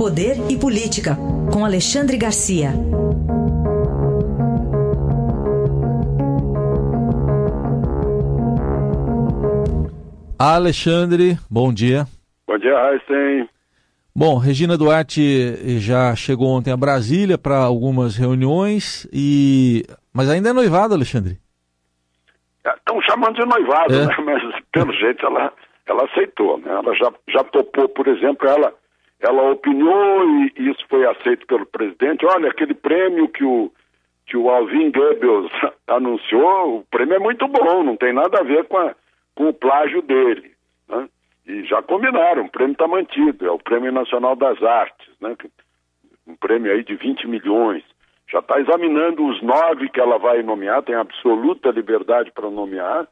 [0.00, 1.14] Poder e Política,
[1.52, 2.70] com Alexandre Garcia.
[10.38, 12.06] Alexandre, bom dia.
[12.46, 13.46] Bom dia, Heisen.
[14.16, 20.54] Bom, Regina Duarte já chegou ontem a Brasília para algumas reuniões e mas ainda é
[20.54, 21.36] noivada, Alexandre.
[22.64, 24.06] Estão é, chamando de noivado, é.
[24.06, 24.16] né?
[24.24, 25.52] Mas pelo jeito ela,
[25.86, 26.70] ela aceitou, né?
[26.70, 28.72] Ela já, já topou, por exemplo, ela,
[29.20, 32.26] ela opiniou e, e isso foi aceito pelo presidente.
[32.26, 33.70] Olha, aquele prêmio que o,
[34.26, 35.50] que o Alvin Goebbels
[35.86, 38.94] anunciou, o prêmio é muito bom, não tem nada a ver com, a,
[39.34, 40.52] com o plágio dele.
[40.88, 41.08] Né?
[41.46, 45.36] E já combinaram, o prêmio está mantido, é o Prêmio Nacional das Artes, né?
[46.26, 47.84] um prêmio aí de 20 milhões
[48.30, 53.08] já está examinando os nove que ela vai nomear, tem absoluta liberdade para nomear.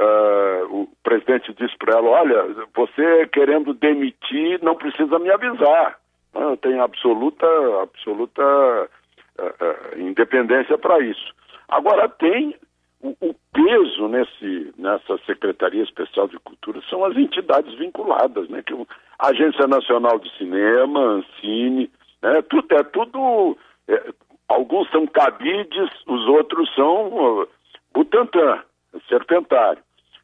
[0.00, 5.98] Uh, o presidente disse para ela: Olha, você querendo demitir, não precisa me avisar.
[6.34, 7.46] Eu tenho absoluta,
[7.82, 11.34] absoluta uh, uh, independência para isso.
[11.68, 12.56] Agora, tem
[13.02, 18.62] o, o, peso nesse, nessa Secretaria Especial de Cultura são as entidades vinculadas, né?
[18.62, 18.72] Que,
[19.18, 21.90] a Agência Nacional de Cinema, Ancine,
[22.22, 22.40] né?
[22.48, 23.58] tudo, é tudo.
[23.86, 24.12] É,
[24.50, 27.48] Alguns são cabides, os outros são uh,
[27.94, 28.60] Butantan,
[29.08, 29.80] Serpentário.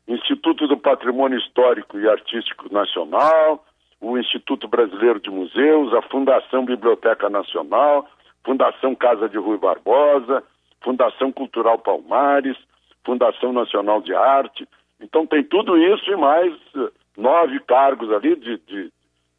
[0.08, 3.64] Instituto do Patrimônio Histórico e Artístico Nacional,
[4.00, 8.08] o Instituto Brasileiro de Museus, a Fundação Biblioteca Nacional,
[8.44, 10.44] Fundação Casa de Rui Barbosa,
[10.80, 12.56] Fundação Cultural Palmares,
[13.04, 14.68] Fundação Nacional de Arte.
[15.00, 18.92] Então tem tudo isso e mais uh, nove cargos ali de, de,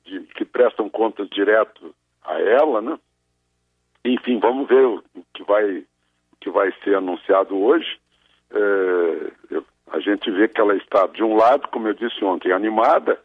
[0.06, 3.00] de, que prestam contas direto a ela, né?
[4.04, 8.00] Enfim, vamos ver o que vai, o que vai ser anunciado hoje.
[8.52, 12.52] É, eu, a gente vê que ela está, de um lado, como eu disse ontem,
[12.52, 13.20] animada,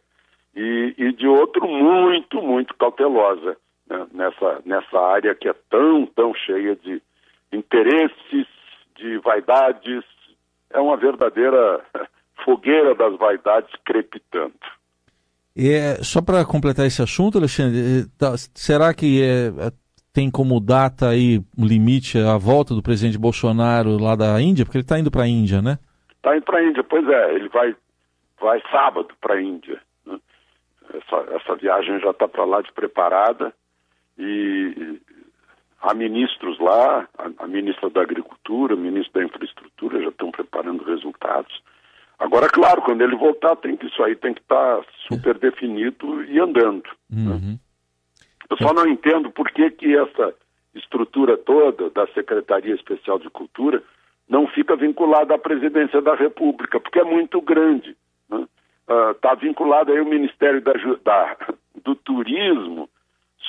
[0.55, 6.33] e, e de outro, muito, muito cautelosa né, nessa, nessa área que é tão, tão
[6.33, 7.01] cheia de
[7.51, 8.47] interesses,
[8.95, 10.03] de vaidades.
[10.69, 11.83] É uma verdadeira
[12.45, 14.53] fogueira das vaidades crepitando.
[15.55, 19.51] É, só para completar esse assunto, Alexandre, é, tá, será que é
[20.13, 24.63] tem como data aí um limite a volta do presidente Bolsonaro lá da Índia?
[24.63, 25.79] Porque ele está indo para a Índia, né?
[26.23, 27.35] Está indo para a Índia, pois é.
[27.35, 27.75] Ele vai,
[28.39, 29.81] vai sábado para a Índia.
[30.05, 30.17] Né?
[30.93, 33.53] Essa, essa viagem já está para lá de preparada
[34.17, 35.01] e
[35.81, 40.85] há ministros lá, a, a ministra da Agricultura, o ministro da Infraestrutura já estão preparando
[40.85, 41.61] resultados.
[42.17, 46.23] Agora, claro, quando ele voltar, tem que isso aí tem que estar tá super definido
[46.23, 46.89] e andando.
[47.09, 47.31] Né?
[47.31, 47.51] Uhum.
[47.51, 47.59] Né?
[48.49, 50.33] Eu só não entendo por que, que essa
[50.73, 53.83] estrutura toda da Secretaria Especial de Cultura
[54.33, 57.95] não fica vinculada à presidência da República, porque é muito grande.
[58.31, 59.37] Está né?
[59.37, 60.73] uh, vinculado aí o Ministério da,
[61.03, 61.37] da,
[61.85, 62.89] do Turismo,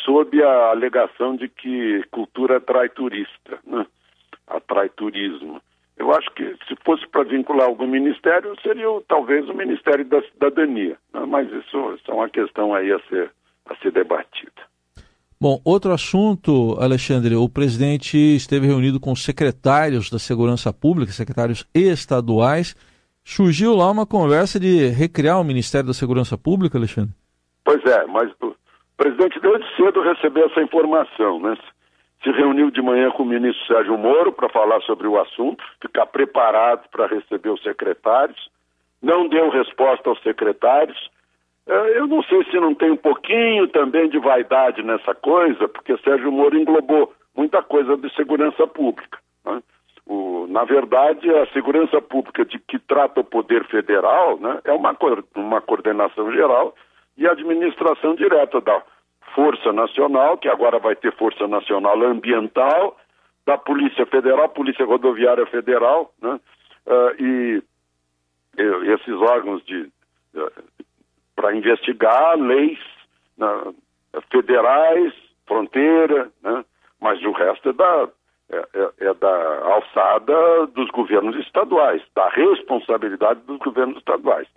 [0.04, 3.86] sob a alegação de que cultura atrai turista, né?
[4.46, 5.58] atrai turismo.
[5.96, 10.98] Eu acho que se fosse para vincular algum ministério, seria talvez o Ministério da Cidadania,
[11.14, 11.24] né?
[11.26, 13.30] mas isso, isso é uma questão aí a ser,
[13.70, 14.73] a ser debatida.
[15.44, 22.74] Bom, outro assunto, Alexandre, o presidente esteve reunido com secretários da Segurança Pública, secretários estaduais.
[23.22, 27.12] Surgiu lá uma conversa de recriar o Ministério da Segurança Pública, Alexandre?
[27.62, 28.56] Pois é, mas o
[28.96, 31.58] presidente desde cedo recebeu essa informação, né?
[32.22, 36.06] Se reuniu de manhã com o ministro Sérgio Moro para falar sobre o assunto, ficar
[36.06, 38.48] preparado para receber os secretários.
[39.02, 40.96] Não deu resposta aos secretários,
[41.66, 46.30] eu não sei se não tem um pouquinho também de vaidade nessa coisa, porque Sérgio
[46.30, 49.18] Moro englobou muita coisa de segurança pública.
[49.44, 49.62] Né?
[50.06, 54.94] O, na verdade, a segurança pública de que trata o poder federal né, é uma,
[55.34, 56.74] uma coordenação geral
[57.16, 58.82] e administração direta da
[59.34, 62.96] Força Nacional, que agora vai ter Força Nacional Ambiental,
[63.46, 66.38] da Polícia Federal, Polícia Rodoviária Federal, né,
[66.86, 67.62] uh, e,
[68.58, 69.90] e esses órgãos de
[71.44, 72.78] para investigar leis
[73.36, 73.74] né,
[74.32, 75.12] federais,
[75.46, 76.64] fronteira, né,
[76.98, 78.08] mas o resto é da,
[78.50, 84.48] é, é, é, da alçada dos governos estaduais, da responsabilidade dos governos estaduais.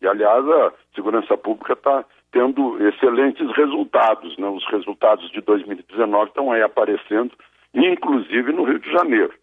[0.00, 4.38] E, aliás, a segurança pública está tendo excelentes resultados.
[4.38, 4.46] Né?
[4.46, 7.32] Os resultados de 2019 estão aí aparecendo,
[7.74, 9.34] inclusive no Rio de Janeiro.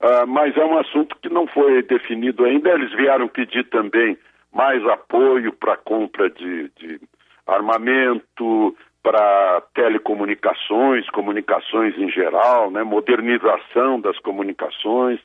[0.00, 2.70] Uh, mas é um assunto que não foi definido ainda.
[2.70, 4.16] Eles vieram pedir também
[4.58, 7.00] mais apoio para compra de, de
[7.46, 15.20] armamento, para telecomunicações, comunicações em geral, né, modernização das comunicações.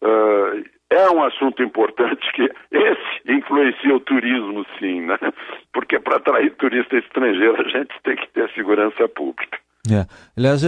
[0.00, 5.18] Uh, é um assunto importante que esse influencia o turismo, sim, né?
[5.72, 9.58] Porque para atrair turista estrangeiro a gente tem que ter segurança pública.
[9.90, 10.06] É.
[10.36, 10.62] Aliás,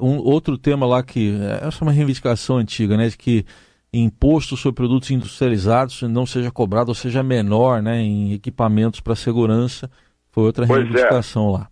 [0.00, 1.34] um outro tema lá que
[1.66, 3.44] essa é uma reivindicação antiga, né, de que
[3.92, 9.90] imposto sobre produtos industrializados não seja cobrado ou seja menor, né, em equipamentos para segurança,
[10.30, 10.82] foi outra pois é.
[10.82, 11.52] reivindicação é.
[11.58, 11.68] lá.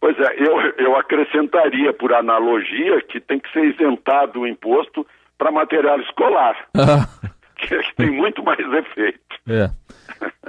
[0.00, 5.06] Pois é, eu, eu acrescentaria por analogia que tem que ser isentado o imposto
[5.36, 6.56] para material escolar,
[7.56, 9.18] que tem muito mais efeito.
[9.48, 9.70] É.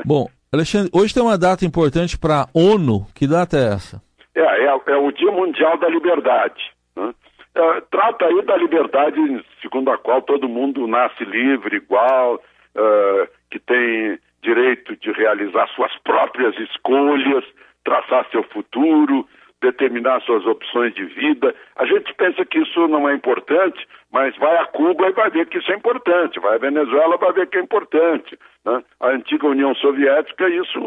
[0.05, 3.07] Bom, Alexandre, hoje tem uma data importante para a ONU.
[3.13, 4.01] Que data é essa?
[4.33, 6.71] É, é, é, o Dia Mundial da Liberdade.
[6.95, 7.13] Né?
[7.55, 9.17] É, trata aí da liberdade
[9.61, 15.91] segundo a qual todo mundo nasce livre, igual, uh, que tem direito de realizar suas
[16.03, 17.43] próprias escolhas,
[17.83, 19.27] traçar seu futuro,
[19.61, 21.55] determinar suas opções de vida.
[21.75, 25.47] A gente pensa que isso não é importante, mas vai a Cuba e vai ver
[25.47, 28.37] que isso é importante, vai a Venezuela vai ver que é importante.
[28.63, 28.83] Né?
[28.99, 30.79] A antiga União Soviética, isso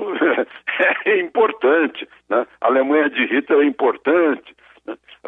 [1.07, 2.09] é importante.
[2.29, 2.47] Né?
[2.61, 4.55] A Alemanha de Hitler é importante.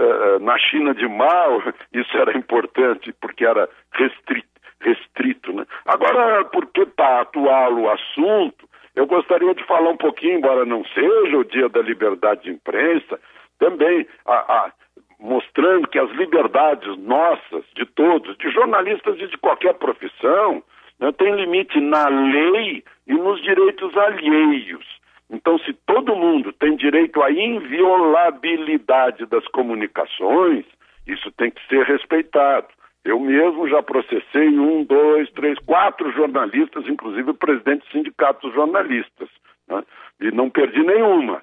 [0.00, 1.62] Eh, eh, na China de Mao,
[1.92, 4.48] isso era importante, porque era restrito.
[4.80, 5.66] restrito né?
[5.84, 8.66] Agora, porque está atual o assunto,
[8.96, 13.20] eu gostaria de falar um pouquinho, embora não seja o dia da liberdade de imprensa,
[13.58, 14.72] também a, a,
[15.18, 20.62] mostrando que as liberdades nossas, de todos, de jornalistas e de qualquer profissão,
[20.98, 24.99] né, tem limite na lei e nos direitos alheios.
[25.30, 30.64] Então, se todo mundo tem direito à inviolabilidade das comunicações,
[31.06, 32.66] isso tem que ser respeitado.
[33.04, 38.54] Eu mesmo já processei um, dois, três, quatro jornalistas, inclusive o presidente do sindicato dos
[38.54, 39.28] jornalistas,
[39.68, 39.82] né?
[40.20, 41.42] e não perdi nenhuma.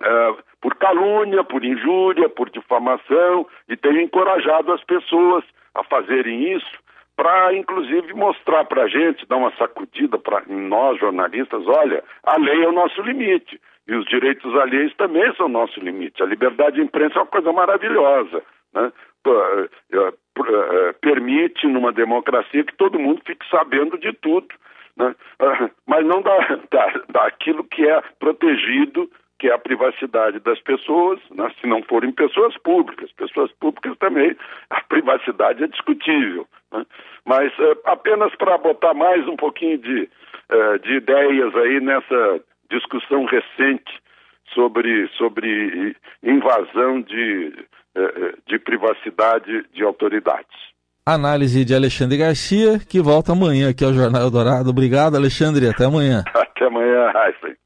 [0.00, 5.44] Uh, por calúnia, por injúria, por difamação, e tenho encorajado as pessoas
[5.74, 6.83] a fazerem isso
[7.16, 12.64] para, inclusive, mostrar para a gente, dar uma sacudida para nós jornalistas, olha, a lei
[12.64, 13.60] é o nosso limite.
[13.86, 16.22] E os direitos alheios também são nosso limite.
[16.22, 18.42] A liberdade de imprensa é uma coisa maravilhosa.
[18.72, 18.92] Né?
[19.26, 24.48] Eh, eh, permite, numa democracia, que todo mundo fique sabendo de tudo.
[24.96, 25.14] Né?
[25.86, 26.36] Mas não dá,
[26.70, 29.10] dá, daquilo que é protegido
[29.44, 33.12] que é a privacidade das pessoas, né, se não forem pessoas públicas.
[33.12, 34.34] Pessoas públicas também,
[34.70, 36.46] a privacidade é discutível.
[36.72, 36.82] Né?
[37.26, 40.08] Mas é, apenas para botar mais um pouquinho de,
[40.48, 44.00] é, de ideias aí nessa discussão recente
[44.54, 47.52] sobre, sobre invasão de,
[47.96, 50.56] é, de privacidade de autoridades.
[51.06, 54.70] Análise de Alexandre Garcia, que volta amanhã aqui ao Jornal Eldorado.
[54.70, 55.68] Obrigado, Alexandre.
[55.68, 56.24] Até amanhã.
[56.32, 57.63] Até amanhã, Heisen.